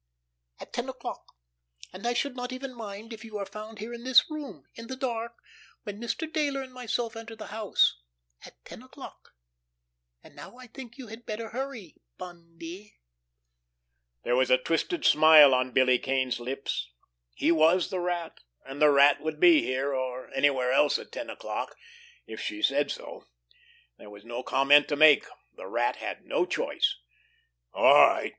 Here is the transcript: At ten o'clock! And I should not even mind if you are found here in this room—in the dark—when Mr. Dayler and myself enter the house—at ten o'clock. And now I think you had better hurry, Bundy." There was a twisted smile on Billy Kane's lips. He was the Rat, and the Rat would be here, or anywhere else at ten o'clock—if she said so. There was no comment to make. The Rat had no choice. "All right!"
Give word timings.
At 0.59 0.73
ten 0.73 0.89
o'clock! 0.89 1.27
And 1.93 2.07
I 2.07 2.13
should 2.13 2.35
not 2.35 2.51
even 2.51 2.73
mind 2.73 3.13
if 3.13 3.23
you 3.23 3.37
are 3.37 3.45
found 3.45 3.77
here 3.77 3.93
in 3.93 4.03
this 4.03 4.31
room—in 4.31 4.87
the 4.87 4.95
dark—when 4.95 6.01
Mr. 6.01 6.27
Dayler 6.27 6.63
and 6.63 6.73
myself 6.73 7.15
enter 7.15 7.35
the 7.35 7.45
house—at 7.53 8.65
ten 8.65 8.81
o'clock. 8.81 9.35
And 10.23 10.35
now 10.35 10.57
I 10.57 10.65
think 10.65 10.97
you 10.97 11.05
had 11.05 11.27
better 11.27 11.49
hurry, 11.49 11.97
Bundy." 12.17 12.95
There 14.23 14.35
was 14.35 14.49
a 14.49 14.57
twisted 14.57 15.05
smile 15.05 15.53
on 15.53 15.69
Billy 15.71 15.99
Kane's 15.99 16.39
lips. 16.39 16.89
He 17.35 17.51
was 17.51 17.91
the 17.91 17.99
Rat, 17.99 18.39
and 18.65 18.81
the 18.81 18.89
Rat 18.89 19.21
would 19.21 19.39
be 19.39 19.61
here, 19.61 19.93
or 19.93 20.31
anywhere 20.33 20.71
else 20.71 20.97
at 20.97 21.11
ten 21.11 21.29
o'clock—if 21.29 22.41
she 22.41 22.63
said 22.63 22.89
so. 22.89 23.27
There 23.99 24.09
was 24.09 24.25
no 24.25 24.41
comment 24.41 24.87
to 24.87 24.95
make. 24.95 25.27
The 25.55 25.67
Rat 25.67 25.97
had 25.97 26.25
no 26.25 26.47
choice. 26.47 26.95
"All 27.71 27.93
right!" 28.07 28.29